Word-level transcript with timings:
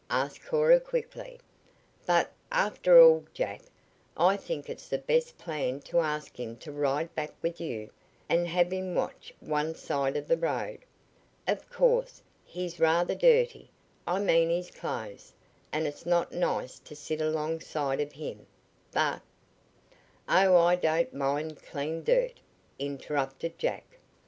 asked 0.09 0.43
Cora 0.43 0.79
quickly. 0.79 1.39
"But, 2.07 2.31
after 2.51 2.99
all, 2.99 3.23
Jack, 3.35 3.61
I 4.17 4.35
think 4.35 4.67
it's 4.67 4.87
the 4.87 4.97
best 4.97 5.37
plan 5.37 5.79
to 5.81 5.99
ask 5.99 6.39
him 6.39 6.55
to 6.57 6.71
ride 6.71 7.13
back 7.13 7.33
with 7.43 7.61
you, 7.61 7.91
and 8.27 8.47
have 8.47 8.71
him 8.73 8.95
watch 8.95 9.31
one 9.39 9.75
side 9.75 10.17
of 10.17 10.27
the 10.27 10.37
road. 10.37 10.79
Of 11.47 11.69
course, 11.71 12.19
he's 12.47 12.79
rather 12.79 13.13
dirty 13.13 13.69
I 14.07 14.17
mean 14.17 14.49
his 14.49 14.71
clothes 14.71 15.33
and 15.71 15.85
it's 15.85 16.07
not 16.07 16.31
nice 16.31 16.79
to 16.79 16.95
sit 16.95 17.21
alongside 17.21 18.01
of 18.01 18.13
him, 18.13 18.47
but" 18.91 19.21
"Oh, 20.27 20.57
I 20.57 20.77
don't 20.77 21.13
mind 21.13 21.61
clean 21.61 22.03
dirt," 22.03 22.39
interrupted 22.79 23.59
Jack. 23.59 23.83